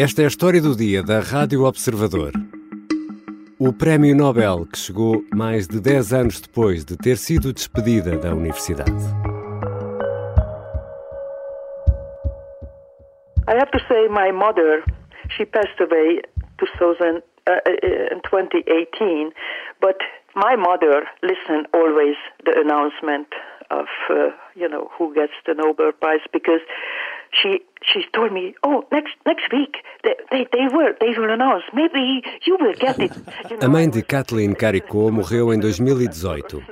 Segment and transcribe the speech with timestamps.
[0.00, 2.30] Esta é a história do dia da Rádio Observador.
[3.58, 8.32] O Prémio Nobel que chegou mais de 10 anos depois de ter sido despedida da
[8.32, 8.92] universidade.
[13.48, 14.84] I have to say, my mother,
[15.36, 16.22] she passed away
[16.58, 17.58] 2000, uh,
[18.14, 19.32] in 2018,
[19.80, 19.98] but
[20.36, 23.26] my mother listened always the announcement
[23.70, 26.62] of uh, you know who gets the Nobel Prize because
[27.32, 31.64] she she told me, oh, next next week they they, they will they will announce
[31.72, 33.12] maybe you will get it.
[33.50, 36.62] You know, A mãe de Kathleen Caricot morreu em 2018.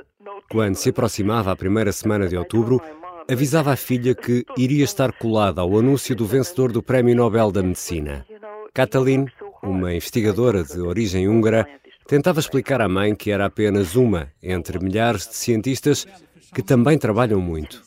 [0.49, 2.81] Quando se aproximava a primeira semana de outubro,
[3.29, 7.61] avisava a filha que iria estar colada ao anúncio do vencedor do Prémio Nobel da
[7.61, 8.25] Medicina.
[8.73, 9.25] Kathleen,
[9.61, 11.67] uma investigadora de origem húngara,
[12.07, 16.07] tentava explicar à mãe que era apenas uma entre milhares de cientistas
[16.53, 17.86] que também trabalham muito.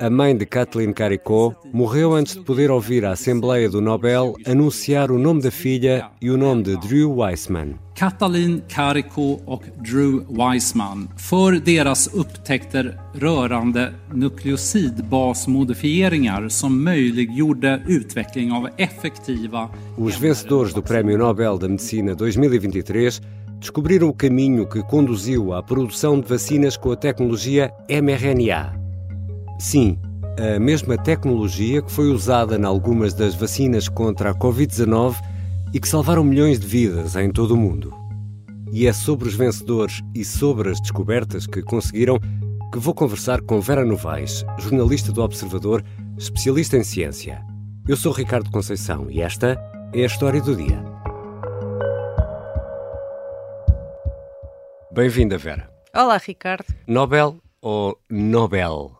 [0.00, 5.10] A mãe de Kathleen Caricot morreu antes de poder ouvir a Assembleia do Nobel anunciar
[5.10, 7.74] o nome da filha e o nome de Drew Weissman.
[7.96, 19.68] Katalin Kariko och Drew Weissman för deras upptäckter rörande nukleosidbasmodifieringar som möjliggjorde utveckling av effektiva
[19.96, 23.20] Os vencedores do Prémio Nobel da Medicina 2023
[23.60, 28.77] descobriram o caminho que conduziu à produção de vacinas com a tecnologia mRNA.
[29.58, 29.98] Sim,
[30.38, 35.16] a mesma tecnologia que foi usada em algumas das vacinas contra a Covid-19
[35.74, 37.92] e que salvaram milhões de vidas em todo o mundo.
[38.72, 42.20] E é sobre os vencedores e sobre as descobertas que conseguiram
[42.72, 45.82] que vou conversar com Vera Novaes, jornalista do Observador,
[46.16, 47.42] especialista em ciência.
[47.88, 49.58] Eu sou Ricardo Conceição e esta
[49.92, 50.84] é a história do dia.
[54.92, 55.68] Bem-vinda, Vera.
[55.94, 56.66] Olá, Ricardo.
[56.86, 58.97] Nobel ou Nobel?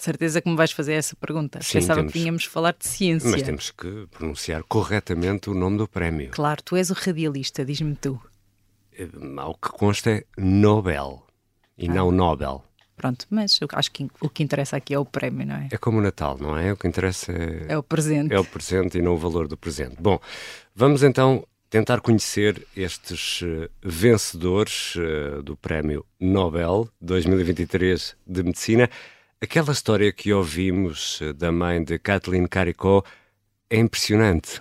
[0.00, 1.60] De certeza que me vais fazer essa pergunta.
[1.60, 2.12] Sim, Pensava temos.
[2.14, 3.28] que tínhamos falar de ciência.
[3.30, 6.30] Mas temos que pronunciar corretamente o nome do prémio.
[6.30, 8.18] Claro, tu és o radialista, diz-me tu.
[8.98, 9.06] Eh,
[9.36, 11.22] Ao que consta é Nobel
[11.76, 11.92] e Ah.
[11.92, 12.64] não Nobel.
[12.96, 15.68] Pronto, mas acho que o que interessa aqui é o prémio, não é?
[15.70, 16.72] É como o Natal, não é?
[16.72, 18.32] O que interessa é, É o presente.
[18.32, 19.96] é o presente e não o valor do presente.
[20.00, 20.18] Bom,
[20.74, 28.88] vamos então tentar conhecer estes eh, vencedores eh, do Prémio Nobel 2023 de Medicina.
[29.42, 33.08] Aquela história que ouvimos eh, da mãe de Kathleen Caricot
[33.70, 34.60] é impressionante.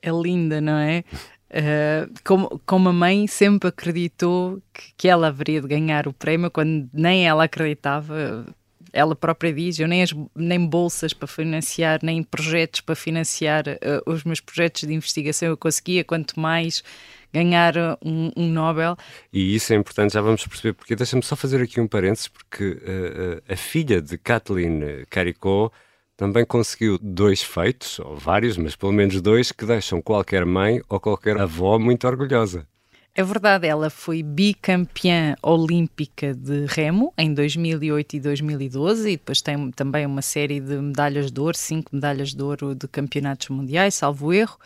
[0.00, 1.02] É linda, não é?
[1.50, 6.48] Uh, como, como a mãe sempre acreditou que, que ela haveria de ganhar o prémio,
[6.48, 8.46] quando nem ela acreditava.
[8.92, 14.08] Ela própria diz: Eu nem, as, nem bolsas para financiar, nem projetos para financiar uh,
[14.08, 16.84] os meus projetos de investigação eu conseguia, quanto mais
[17.32, 17.74] ganhar
[18.04, 18.96] um, um Nobel.
[19.32, 20.96] E isso é importante, já vamos perceber porque.
[20.96, 25.72] Deixa-me só fazer aqui um parênteses, porque eh, a filha de Kathleen Caricot
[26.16, 31.00] também conseguiu dois feitos, ou vários, mas pelo menos dois, que deixam qualquer mãe ou
[31.00, 32.66] qualquer avó muito orgulhosa.
[33.12, 39.70] É verdade, ela foi bicampeã olímpica de remo em 2008 e 2012 e depois tem
[39.72, 44.32] também uma série de medalhas de ouro, cinco medalhas de ouro de campeonatos mundiais, salvo
[44.32, 44.58] erro.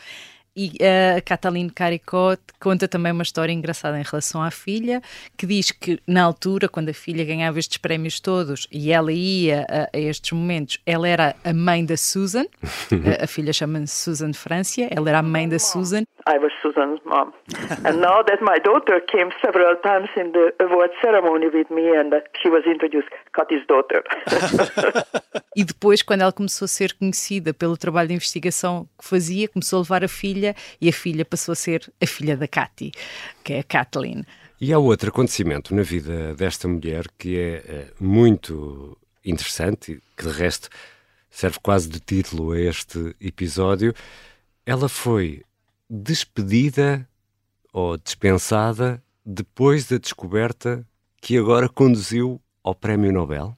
[0.56, 0.72] E
[1.16, 5.02] a Cataline Caricot conta também uma história engraçada em relação à filha,
[5.36, 9.66] que diz que na altura, quando a filha ganhava estes prémios todos e ela ia
[9.68, 12.44] a, a estes momentos, ela era a mãe da Susan,
[13.20, 17.00] a, a filha chama-se Susan Francia, ela era a mãe da Susan I was Susan's
[17.04, 17.34] mom.
[17.84, 22.14] and now that my daughter came several times in the award ceremony with me and
[22.42, 24.02] she was introduced, Kati's daughter.
[25.56, 29.78] E depois, quando ela começou a ser conhecida pelo trabalho de investigação que fazia, começou
[29.78, 32.90] a levar a filha e a filha passou a ser a filha da Katy,
[33.44, 34.24] que é a Kathleen.
[34.60, 40.32] E há outro acontecimento na vida desta mulher que é eh, muito interessante, que de
[40.32, 40.68] resto
[41.30, 43.94] serve quase de título a este episódio.
[44.66, 45.44] Ela foi
[45.94, 47.08] despedida
[47.72, 50.84] ou dispensada depois da descoberta
[51.20, 53.56] que agora conduziu ao Prémio Nobel.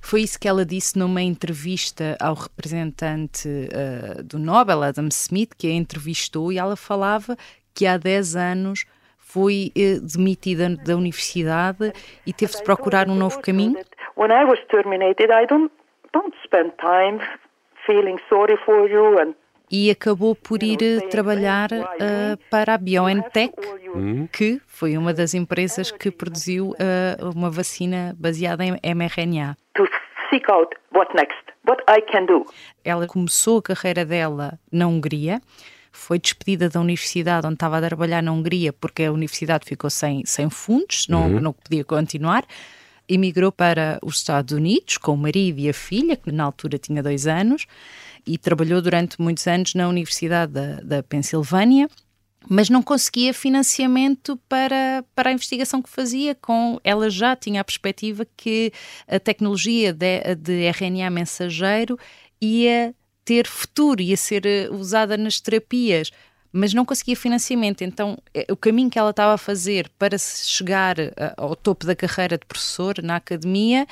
[0.00, 5.68] Foi isso que ela disse numa entrevista ao representante uh, do Nobel, Adam Smith, que
[5.68, 7.36] a entrevistou, e ela falava
[7.72, 8.84] que há 10 anos
[9.16, 11.92] foi uh, demitida da universidade
[12.26, 13.78] e teve de procurar um novo caminho.
[14.16, 15.70] When I was terminated, I don't
[16.12, 17.20] don't spend time
[17.86, 19.34] feeling sorry for you and
[19.70, 23.54] E acabou por ir uh, trabalhar uh, para a BioNTech,
[24.32, 29.56] que foi uma das empresas que produziu uh, uma vacina baseada em mRNA.
[29.78, 29.86] to
[30.30, 32.44] seek out what next, what I can do.
[32.84, 35.40] Ela começou a carreira dela na Hungria,
[35.92, 40.24] foi despedida da universidade onde estava a trabalhar na Hungria porque a universidade ficou sem,
[40.26, 42.44] sem fundos, não, não podia continuar.
[43.08, 47.02] emigrou para os Estados Unidos com o marido e a filha, que na altura tinha
[47.02, 47.66] dois anos,
[48.28, 51.88] e trabalhou durante muitos anos na Universidade da, da Pensilvânia
[52.48, 56.34] mas não conseguia financiamento para, para a investigação que fazia.
[56.34, 58.72] Com ela já tinha a perspectiva que
[59.06, 61.98] a tecnologia de, de RNA mensageiro
[62.40, 62.94] ia
[63.24, 66.10] ter futuro, ia ser eh, usada nas terapias,
[66.50, 67.82] mas não conseguia financiamento.
[67.82, 71.94] Então, eh, o caminho que ela estava a fazer para chegar eh, ao topo da
[71.94, 73.86] carreira de professor na academia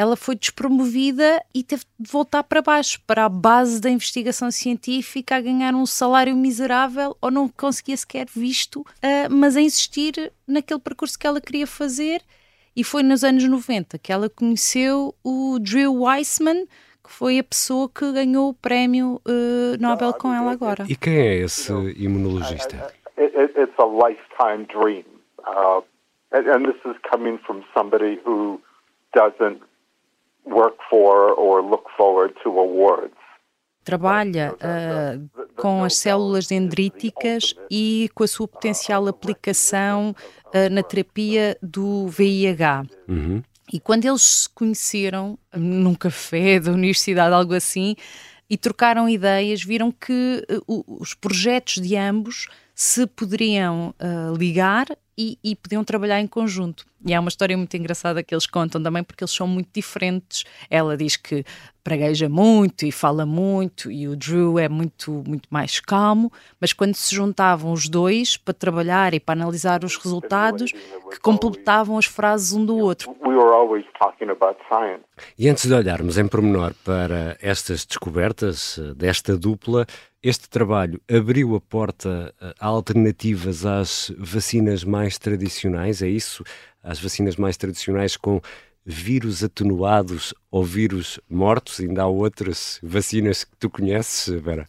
[0.00, 5.36] ela foi despromovida e teve de voltar para baixo, para a base da investigação científica,
[5.36, 10.80] a ganhar um salário miserável ou não conseguia sequer visto, uh, mas a insistir naquele
[10.80, 12.22] percurso que ela queria fazer.
[12.74, 16.64] E foi nos anos 90 que ela conheceu o Drew Weissman,
[17.04, 20.86] que foi a pessoa que ganhou o prémio uh, Nobel com ela agora.
[20.88, 22.90] E quem é esse imunologista?
[23.18, 25.04] It's a lifetime dream.
[25.40, 25.82] Uh,
[26.32, 28.62] and this is coming from somebody who
[29.12, 29.60] doesn't
[30.46, 33.14] work for or look forward to awards.
[33.84, 40.14] Trabalha uh, com as células dendríticas e com a sua potencial aplicação
[40.46, 42.84] uh, na terapia do VIH.
[43.08, 43.42] Uhum.
[43.72, 47.96] E quando eles se conheceram num café da universidade, algo assim,
[48.50, 52.48] e trocaram ideias, viram que uh, os projetos de ambos
[52.82, 53.94] se poderiam
[54.38, 54.86] ligar
[55.18, 56.86] e, e, podiam trabalhar em conjunto.
[57.04, 60.44] E é uma história muito engraçada que eles contam também, porque eles são muito diferentes.
[60.70, 61.44] Ela diz que
[61.84, 66.94] pragueja muito e fala muito, e o Drew é muito, muito mais calmo, mas quando
[66.94, 72.52] se juntavam os dois para trabalhar e para analisar os resultados, que completavam as frases
[72.52, 73.14] um do outro.
[75.38, 79.86] E antes de olharmos em pormenor para estas descobertas eh, desta dupla,
[80.22, 86.44] este trabalho abriu a porta a alternativas às vacinas mais tradicionais, é isso?
[86.82, 88.40] Às vacinas mais tradicionais com
[88.84, 91.80] vírus atenuados ou vírus mortos?
[91.80, 94.68] Ainda há outras vacinas que tu conheces, Vera?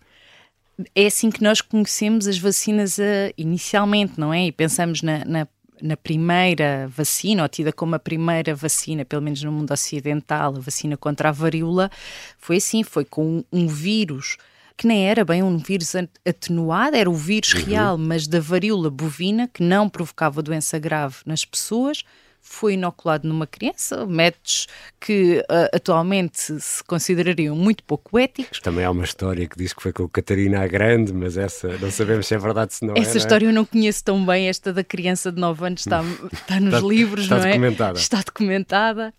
[0.95, 4.47] É assim que nós conhecemos as vacinas uh, inicialmente, não é?
[4.47, 5.47] E pensamos na, na,
[5.81, 10.59] na, primeira vacina, ou tida como a primeira vacina, pelo menos no mundo ocidental, a
[10.59, 11.91] vacina contra a varíola,
[12.37, 14.37] foi assim, foi com um vírus
[14.81, 15.93] que nem era bem um vírus
[16.27, 17.63] atenuado, era o vírus uhum.
[17.65, 22.03] real, mas da varíola bovina, que não provocava doença grave nas pessoas,
[22.41, 24.65] foi inoculado numa criança, métodos
[24.99, 28.59] que uh, atualmente se considerariam muito pouco éticos.
[28.59, 31.91] Também há uma história que diz que foi com Catarina a Grande, mas essa não
[31.91, 34.73] sabemos se é verdade se não Essa é, história eu não conheço tão bem, esta
[34.73, 36.01] da criança de 9 anos está,
[36.33, 37.49] está nos está, livros, está não é?
[37.49, 37.99] Documentada.
[37.99, 39.13] Está documentada.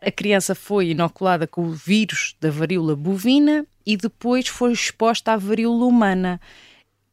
[0.00, 5.36] A criança foi inoculada com o vírus da varíola bovina e depois foi exposta à
[5.36, 6.40] varíola humana.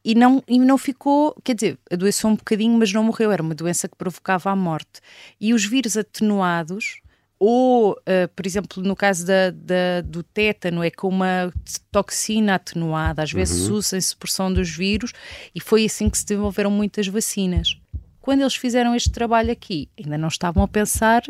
[0.06, 3.30] E não, e não ficou, quer dizer, adoeceu um bocadinho, mas não morreu.
[3.30, 5.02] Era uma doença que provocava a morte.
[5.38, 7.02] E os vírus atenuados,
[7.38, 11.52] ou, uh, por exemplo, no caso da, da, do tétano, é com uma
[11.92, 13.76] toxina atenuada, às vezes uhum.
[13.76, 15.12] usa-se porção dos vírus,
[15.54, 17.78] e foi assim que se desenvolveram muitas vacinas.
[18.22, 21.22] Quando eles fizeram este trabalho aqui, ainda não estavam a pensar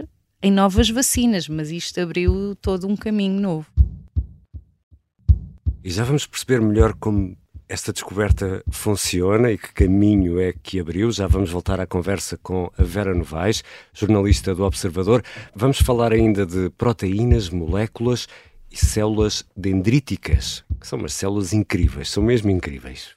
[0.48, 3.68] em novas vacinas, mas isto abriu todo um caminho novo.
[5.84, 7.36] E já vamos perceber melhor como
[7.68, 11.12] esta descoberta funciona e que caminho é que abriu.
[11.12, 13.62] Já vamos voltar à conversa com a Vera Novaes,
[13.94, 15.22] jornalista do Observador.
[15.54, 18.26] Vamos falar ainda de proteínas, moléculas
[18.72, 23.17] e células dendríticas, que são umas células incríveis, são mesmo incríveis.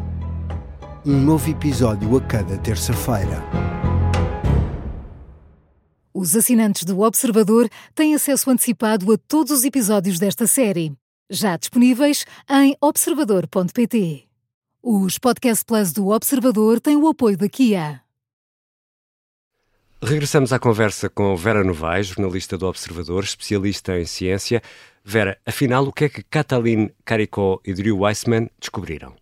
[1.05, 3.43] um novo episódio a cada terça-feira.
[6.13, 10.93] Os assinantes do Observador têm acesso antecipado a todos os episódios desta série,
[11.29, 14.27] já disponíveis em observador.pt.
[14.83, 18.01] Os Podcast Plus do Observador têm o apoio da Kia.
[20.03, 24.61] Regressamos à conversa com Vera Novaes, jornalista do Observador, especialista em ciência.
[25.03, 29.20] Vera, afinal, o que é que Katalin Karikó e Drew Weissman descobriram?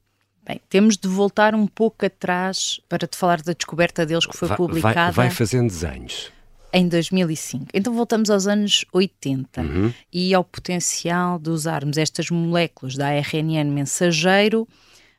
[0.50, 4.48] Bem, temos de voltar um pouco atrás para te falar da descoberta deles que foi
[4.48, 5.12] vai, publicada.
[5.12, 6.32] Vai, vai fazendo desenhos.
[6.74, 7.68] Em 2005.
[7.72, 9.94] Então voltamos aos anos 80 uhum.
[10.12, 14.68] e ao potencial de usarmos estas moléculas da RNN mensageiro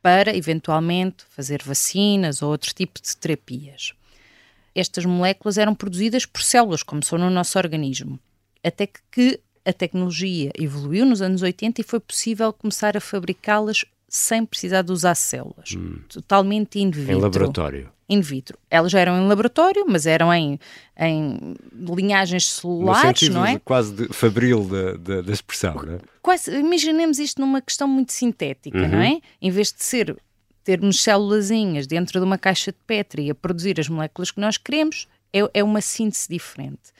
[0.02, 3.92] para eventualmente fazer vacinas ou outro tipo de terapias.
[4.74, 8.18] Estas moléculas eram produzidas por células, como são no nosso organismo,
[8.64, 14.44] até que a tecnologia evoluiu nos anos 80 e foi possível começar a fabricá-las sem
[14.44, 16.00] precisar de usar células, hum.
[16.08, 17.12] totalmente in vitro.
[17.12, 17.92] Em laboratório.
[18.08, 18.58] In vitro.
[18.68, 20.58] Elas eram em laboratório, mas eram em,
[20.98, 23.60] em linhagens celulares, não é?
[23.60, 25.98] quase de fabril da, da, da expressão, não é?
[26.20, 28.88] Quase, imaginemos isto numa questão muito sintética, uhum.
[28.88, 29.20] não é?
[29.40, 30.16] Em vez de ser
[30.64, 35.06] termos célulazinhas dentro de uma caixa de Petri a produzir as moléculas que nós queremos,
[35.32, 36.90] é, é uma síntese diferente.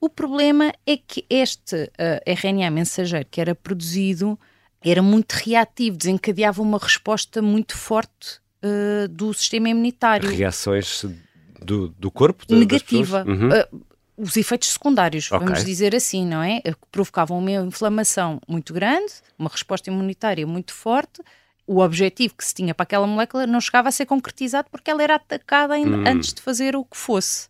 [0.00, 4.38] O problema é que este uh, RNA mensageiro que era produzido
[4.84, 10.30] era muito reativo, desencadeava uma resposta muito forte uh, do sistema imunitário.
[10.30, 11.04] Reações
[11.62, 12.46] do, do corpo?
[12.46, 13.24] De, Negativa.
[13.26, 13.48] Uhum.
[13.48, 13.84] Uh,
[14.16, 15.44] os efeitos secundários, okay.
[15.44, 16.62] vamos dizer assim, não é?
[16.92, 21.20] Provocavam uma inflamação muito grande, uma resposta imunitária muito forte.
[21.66, 25.02] O objetivo que se tinha para aquela molécula não chegava a ser concretizado porque ela
[25.02, 26.04] era atacada hum.
[26.06, 27.48] antes de fazer o que fosse.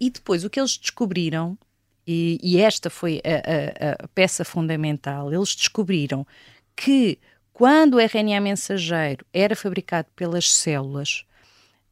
[0.00, 1.56] E depois o que eles descobriram
[2.06, 5.32] e, e esta foi a, a, a peça fundamental.
[5.32, 6.26] Eles descobriram
[6.76, 7.18] que
[7.52, 11.24] quando o RNA mensageiro era fabricado pelas células,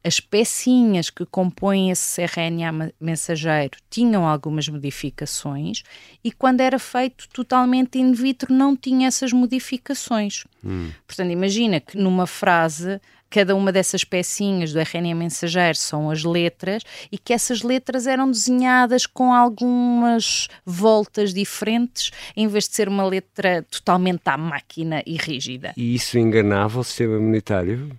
[0.03, 5.83] as pecinhas que compõem esse RNA mensageiro tinham algumas modificações
[6.23, 10.45] e quando era feito totalmente in vitro não tinha essas modificações.
[10.63, 10.89] Hum.
[11.05, 16.83] Portanto, imagina que numa frase cada uma dessas pecinhas do RNA mensageiro são as letras
[17.11, 23.05] e que essas letras eram desenhadas com algumas voltas diferentes, em vez de ser uma
[23.05, 25.73] letra totalmente à máquina e rígida.
[25.77, 27.89] E isso enganava o sistema imunitário?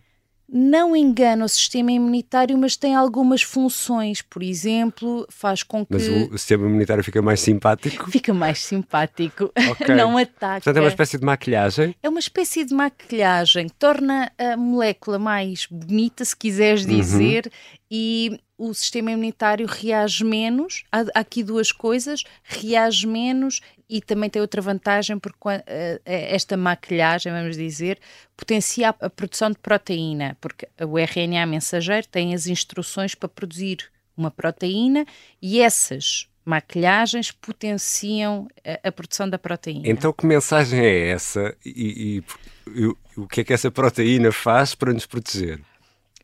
[0.53, 4.21] Não engana o sistema imunitário, mas tem algumas funções.
[4.21, 5.93] Por exemplo, faz com que.
[5.93, 8.11] Mas o sistema imunitário fica mais simpático?
[8.11, 9.51] Fica mais simpático.
[9.71, 9.95] Okay.
[9.95, 10.55] não ataca.
[10.55, 11.95] Portanto, é uma espécie de maquilhagem?
[12.03, 16.97] É uma espécie de maquilhagem que torna a molécula mais bonita, se quiseres uhum.
[16.97, 17.53] dizer, uhum.
[17.91, 20.85] E o sistema imunitário reage menos.
[20.93, 26.57] Há aqui duas coisas: reage menos e também tem outra vantagem porque eh, eh, esta
[26.57, 27.99] maquilhagem, vamos dizer,
[28.37, 34.31] potencia a produção de proteína, porque o RNA mensageiro tem as instruções para produzir uma
[34.31, 35.05] proteína
[35.43, 39.89] e essas maquilhagens potenciam a, a produção da proteína.
[39.89, 42.23] Então que mensagem é essa e,
[42.67, 45.61] e, e o que é que essa proteína faz para nos proteger?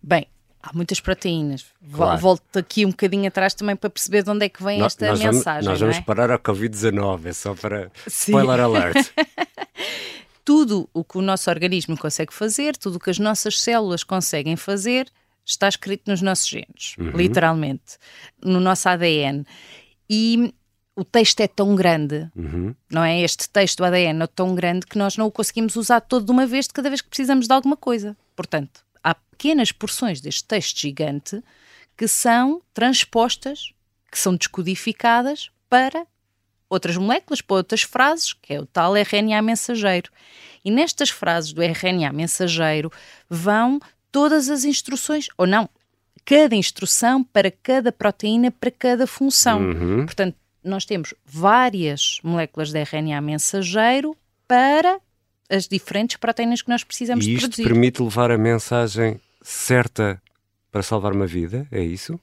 [0.03, 0.29] Bem,
[0.67, 1.65] Há muitas proteínas.
[1.93, 2.19] Claro.
[2.21, 5.07] Volto aqui um bocadinho atrás também para perceber de onde é que vem nós, esta
[5.07, 5.65] nós mensagem.
[5.65, 6.01] Vamos, nós vamos é?
[6.01, 8.33] parar ao Covid-19, é só para Sim.
[8.33, 8.97] spoiler alert.
[10.45, 14.57] tudo o que o nosso organismo consegue fazer, tudo o que as nossas células conseguem
[14.57, 15.09] fazer,
[15.45, 17.11] está escrito nos nossos genes, uhum.
[17.11, 17.99] literalmente,
[18.43, 19.45] no nosso ADN.
[20.11, 20.53] E
[20.97, 22.75] o texto é tão grande, uhum.
[22.91, 23.21] não é?
[23.21, 26.33] Este texto do ADN é tão grande que nós não o conseguimos usar todo de
[26.33, 28.17] uma vez de cada vez que precisamos de alguma coisa.
[28.35, 28.86] Portanto,
[29.37, 31.43] pequenas porções deste texto gigante
[31.97, 33.73] que são transpostas,
[34.11, 36.07] que são descodificadas para
[36.69, 40.11] outras moléculas, para outras frases, que é o tal RNA mensageiro.
[40.65, 42.91] E nestas frases do RNA mensageiro
[43.29, 43.79] vão
[44.11, 45.69] todas as instruções, ou não,
[46.25, 49.61] cada instrução para cada proteína, para cada função.
[49.61, 50.07] Uhum.
[50.07, 54.17] Portanto, nós temos várias moléculas de RNA mensageiro
[54.49, 54.99] para
[55.49, 57.63] as diferentes proteínas que nós precisamos e isto produzir.
[57.65, 60.21] permite levar a mensagem certa
[60.73, 62.19] para salvar uma vida, é isso?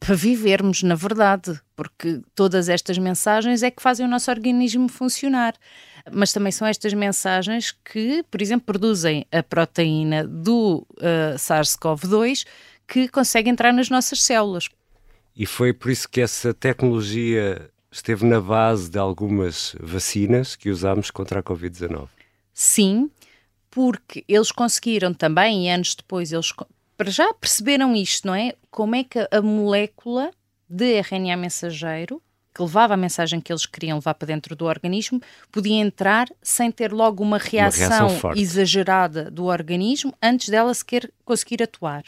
[0.00, 5.54] Para vivermos, na verdade, porque todas estas mensagens é que fazem o nosso organismo funcionar.
[6.10, 12.46] Mas também são estas mensagens que, por exemplo, produzem a proteína do uh, SARS-CoV-2
[12.86, 14.68] que consegue entrar nas nossas células.
[15.36, 21.10] E foi por isso que essa tecnologia esteve na base de algumas vacinas que usámos
[21.10, 22.08] contra a Covid-19.
[22.52, 23.10] Sim,
[23.74, 26.52] porque eles conseguiram também, e anos depois, eles
[26.96, 28.54] para já perceberam isto, não é?
[28.70, 30.30] Como é que a molécula
[30.68, 32.22] de RNA mensageiro,
[32.54, 36.70] que levava a mensagem que eles queriam levar para dentro do organismo, podia entrar sem
[36.70, 42.04] ter logo uma reação, uma reação exagerada do organismo antes dela sequer conseguir atuar.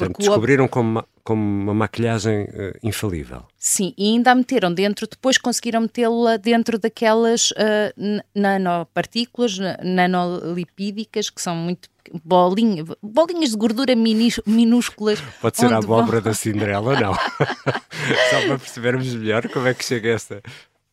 [0.00, 0.68] Portanto, Porque descobriram o...
[0.68, 3.44] como como uma maquilhagem uh, infalível.
[3.56, 11.40] Sim, e ainda a meteram dentro, depois conseguiram metê-la dentro daquelas uh, nanopartículas, nanolipídicas, que
[11.40, 11.88] são muito
[12.24, 15.20] bolinha, bolinhas de gordura minúsculas.
[15.40, 16.32] Pode ser a abóbora vão...
[16.32, 17.14] da Cinderela, não?
[18.30, 20.42] Só para percebermos melhor como é que chega esta.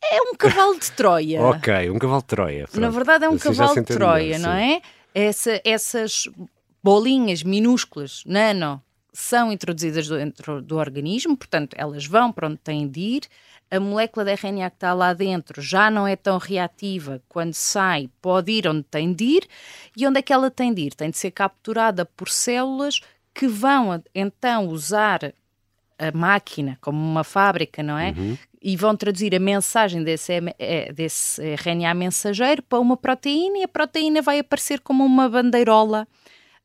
[0.03, 1.41] É um cavalo de Troia.
[1.49, 2.67] ok, um cavalo de Troia.
[2.67, 2.81] Pronto.
[2.81, 4.81] Na verdade é um assim cavalo de Troia, melhor, não é?
[5.15, 6.29] Essa, essas
[6.83, 8.83] bolinhas minúsculas, nano,
[9.19, 13.21] são introduzidas dentro do organismo, portanto, elas vão para onde têm de ir.
[13.69, 18.11] A molécula de RNA que está lá dentro já não é tão reativa, quando sai,
[18.21, 19.47] pode ir onde tem de ir.
[19.97, 20.93] E onde é que ela tem de ir?
[20.93, 23.01] Tem de ser capturada por células
[23.33, 25.33] que vão então usar
[25.97, 28.13] a máquina como uma fábrica, não é?
[28.15, 28.37] Uhum.
[28.61, 33.67] E vão traduzir a mensagem desse, é, desse RNA mensageiro para uma proteína e a
[33.67, 36.07] proteína vai aparecer como uma bandeirola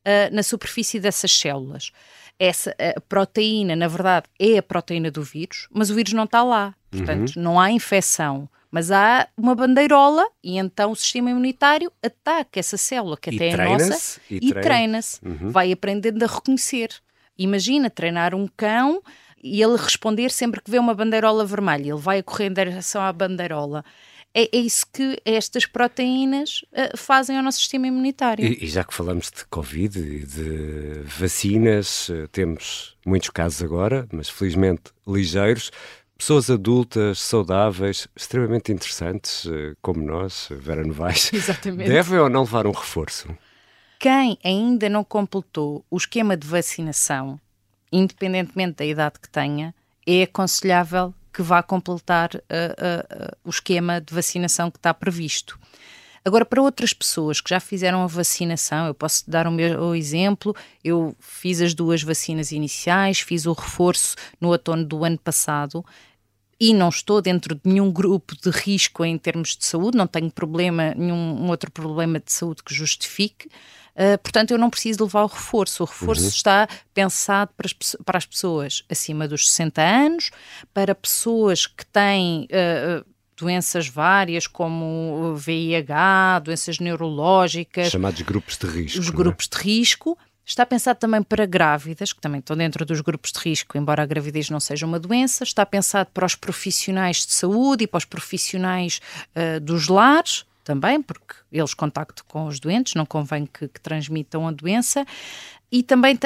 [0.05, 1.91] uh, na superfície dessas células.
[2.39, 2.75] Essa
[3.07, 6.73] proteína, na verdade, é a proteína do vírus, mas o vírus não está lá.
[6.89, 7.43] Portanto, uhum.
[7.43, 8.49] não há infecção.
[8.71, 13.49] Mas há uma bandeirola e então o sistema imunitário ataca essa célula, que e até
[13.49, 15.19] é nossa, e, e treina-se.
[15.23, 15.51] Uhum.
[15.51, 16.89] Vai aprendendo a reconhecer.
[17.37, 19.03] Imagina treinar um cão
[19.43, 21.91] e ele responder sempre que vê uma bandeirola vermelha.
[21.91, 23.85] Ele vai a correr em direção à bandeirola
[24.33, 28.43] é, é isso que estas proteínas uh, fazem ao nosso sistema imunitário.
[28.43, 34.07] E, e, já que falamos de Covid e de vacinas, uh, temos muitos casos agora,
[34.11, 35.71] mas felizmente ligeiros.
[36.17, 41.87] Pessoas adultas, saudáveis, extremamente interessantes, uh, como nós, Vera Novaes, Exatamente.
[41.89, 43.27] devem ou não levar um reforço?
[43.99, 47.39] Quem ainda não completou o esquema de vacinação,
[47.91, 49.75] independentemente da idade que tenha,
[50.05, 55.59] é aconselhável que vá completar uh, uh, o esquema de vacinação que está previsto.
[56.25, 60.55] Agora, para outras pessoas que já fizeram a vacinação, eu posso dar o meu exemplo.
[60.81, 65.83] Eu fiz as duas vacinas iniciais, fiz o reforço no outono do ano passado
[66.57, 70.31] e não estou dentro de nenhum grupo de risco em termos de saúde, não tenho
[70.31, 73.49] problema, nenhum outro problema de saúde que justifique.
[73.95, 75.83] Uh, portanto, eu não preciso levar o reforço.
[75.83, 76.29] O reforço uhum.
[76.29, 77.73] está pensado para as,
[78.03, 80.31] para as, pessoas acima dos 60 anos,
[80.73, 82.47] para pessoas que têm.
[82.51, 87.89] Uh, doenças várias como VIH, doenças neurológicas.
[87.89, 88.99] Chamados grupos de risco.
[88.99, 89.11] Os é?
[89.11, 90.17] grupos de risco.
[90.45, 94.05] Está pensado também para grávidas, que também estão dentro dos grupos de risco, embora a
[94.05, 95.43] gravidez não seja uma doença.
[95.43, 98.99] Está pensado para os profissionais de saúde e para os profissionais
[99.35, 104.47] uh, dos lares também, porque eles contactam com os doentes, não convém que, que transmitam
[104.47, 105.05] a doença.
[105.71, 106.17] E também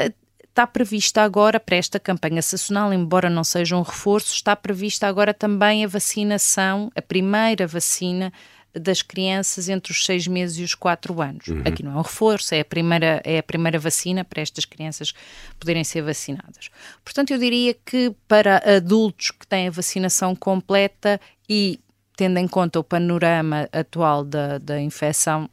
[0.57, 5.33] está prevista agora para esta campanha sazonal, embora não seja um reforço, está prevista agora
[5.33, 8.33] também a vacinação, a primeira vacina
[8.73, 11.47] das crianças entre os seis meses e os quatro anos.
[11.47, 11.61] Uhum.
[11.65, 15.13] Aqui não é um reforço, é a, primeira, é a primeira vacina para estas crianças
[15.59, 16.69] poderem ser vacinadas.
[17.03, 21.19] Portanto, eu diria que para adultos que têm a vacinação completa
[21.49, 21.79] e
[22.17, 25.47] tendo em conta o panorama atual da, da infecção,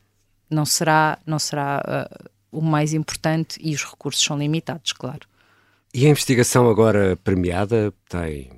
[0.51, 5.29] não será, não será uh, o mais importante e os recursos são limitados, claro.
[5.93, 8.51] E a investigação agora premiada tem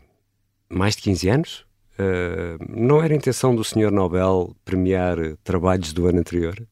[0.70, 1.66] mais de 15 anos?
[1.98, 3.90] Uh, não era intenção do Sr.
[3.90, 6.66] Nobel premiar trabalhos do ano anterior?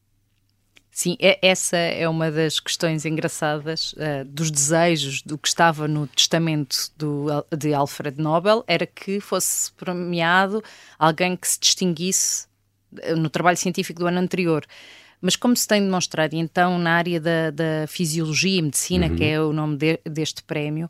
[0.95, 6.07] Sim, é, essa é uma das questões engraçadas uh, dos desejos do que estava no
[6.07, 10.63] testamento do, de Alfred Nobel, era que fosse premiado
[10.97, 12.47] alguém que se distinguisse
[13.01, 14.65] eh, no trabalho científico do ano anterior.
[15.19, 19.15] Mas como se tem demonstrado, então, na área da, da fisiologia e medicina, uhum.
[19.17, 20.89] que é o nome de, deste prémio,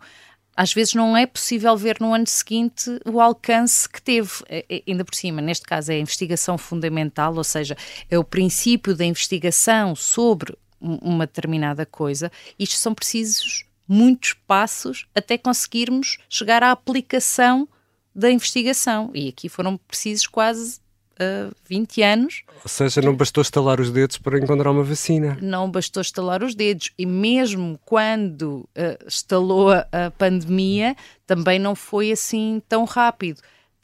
[0.56, 4.32] às vezes não é possível ver no ano seguinte o alcance que teve.
[4.48, 7.76] É, é, ainda por cima, neste caso, é a investigação fundamental, ou seja,
[8.10, 12.32] é o princípio da investigação sobre uma determinada coisa.
[12.58, 17.68] Isto são precisos muitos passos até conseguirmos chegar à aplicação
[18.14, 19.12] da investigação.
[19.14, 20.80] E aqui foram precisos quase
[21.20, 22.44] uh, 20 anos.
[22.64, 25.38] Ou seja, não bastou estalar os dedos para encontrar uma vacina.
[25.42, 26.92] Não bastou estalar os dedos.
[26.98, 29.86] E mesmo quando uh, estalou a,
[30.18, 33.42] pandemia, também não foi assim tão rápido.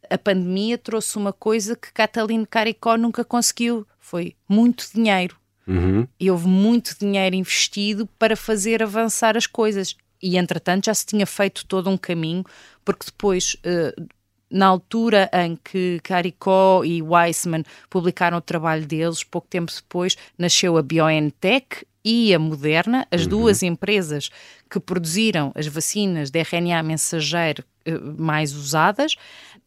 [0.09, 3.85] A pandemia trouxe uma coisa que Catalino Caricó nunca conseguiu.
[3.99, 5.37] Foi muito dinheiro.
[5.67, 6.07] Uhum.
[6.19, 9.95] E houve muito dinheiro investido para fazer avançar as coisas.
[10.21, 12.43] E, entretanto, já se tinha feito todo um caminho,
[12.85, 14.07] porque depois, uh,
[14.51, 20.77] na altura em que Caricó e Weissman publicaram o trabalho deles, pouco tempo depois nasceu
[20.77, 23.29] a BioNTech e a Moderna, as uhum.
[23.29, 24.29] duas empresas
[24.69, 29.15] que produziram as vacinas de RNA mensageiro eh, mais usadas.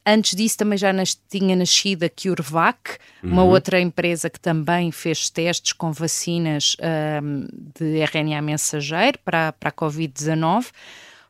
[0.07, 3.31] Antes disso também já nas, tinha nascido a CureVac, uhum.
[3.31, 6.77] uma outra empresa que também fez testes com vacinas
[7.23, 7.47] um,
[7.79, 10.67] de RNA mensageiro para, para a Covid-19.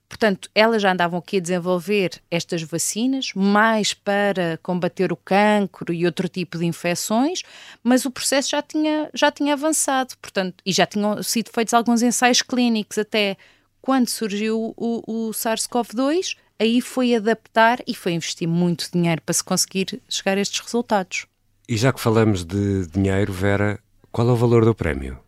[0.08, 6.06] Portanto, elas já andavam aqui a desenvolver estas vacinas, mais para combater o cancro e
[6.06, 7.42] outro tipo de infecções,
[7.82, 12.02] mas o processo já tinha, já tinha avançado, portanto, e já tinham sido feitos alguns
[12.02, 13.36] ensaios clínicos até
[13.80, 19.44] quando surgiu o, o SARS-CoV-2, aí foi adaptar e foi investir muito dinheiro para se
[19.44, 21.26] conseguir chegar a estes resultados.
[21.68, 23.78] E já que falamos de dinheiro, Vera,
[24.12, 25.23] qual é o valor do prémio?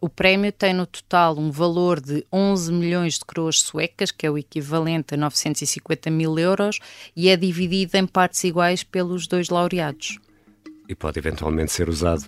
[0.00, 4.30] O prémio tem no total um valor de 11 milhões de coroas suecas, que é
[4.30, 6.78] o equivalente a 950 mil euros,
[7.14, 10.18] e é dividido em partes iguais pelos dois laureados.
[10.88, 12.24] E pode eventualmente ser usado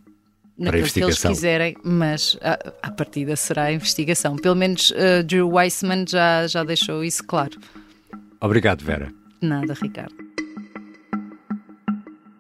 [0.59, 4.37] para que eles quiserem, mas a, a partida será a investigação.
[4.37, 7.59] Pelo menos uh, Drew Weissman já, já deixou isso claro.
[8.41, 9.11] Obrigado, Vera.
[9.41, 10.15] Nada, Ricardo.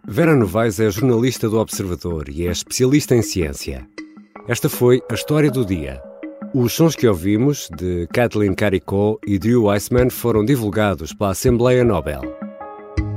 [0.06, 3.88] Vera Novaes é jornalista do Observador e é especialista em ciência.
[4.48, 6.02] Esta foi a história do dia.
[6.52, 12.22] Os sons que ouvimos, de Kathleen Caricó e Drew Weissman, foram divulgados pela Assembleia Nobel.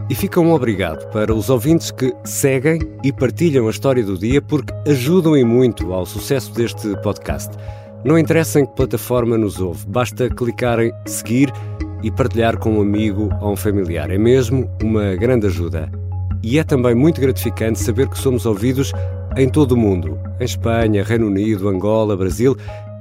[0.07, 4.39] E fica um obrigado para os ouvintes que seguem e partilham a história do dia
[4.39, 7.57] porque ajudam e muito ao sucesso deste podcast.
[8.03, 11.51] Não interessa em que plataforma nos ouve, basta clicar em seguir
[12.03, 14.11] e partilhar com um amigo ou um familiar.
[14.11, 15.91] É mesmo uma grande ajuda.
[16.43, 18.93] E é também muito gratificante saber que somos ouvidos
[19.37, 22.55] em todo o mundo em Espanha, Reino Unido, Angola, Brasil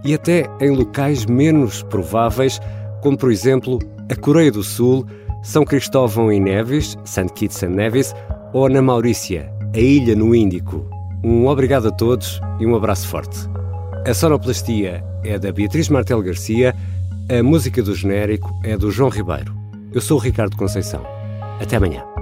[0.04, 2.60] e até em locais menos prováveis,
[3.00, 3.78] como por exemplo
[4.10, 5.06] a Coreia do Sul,
[5.42, 7.32] São Cristóvão e Neves, St.
[7.34, 8.14] Kitts and Nevis,
[8.52, 10.86] ou na Maurícia, a ilha no Índico.
[11.24, 13.48] Um obrigado a todos e um abraço forte.
[14.06, 16.74] A sonoplastia é da Beatriz Martel Garcia,
[17.30, 19.54] a música do genérico é do João Ribeiro.
[19.92, 21.02] Eu sou o Ricardo Conceição.
[21.58, 22.13] Até amanhã.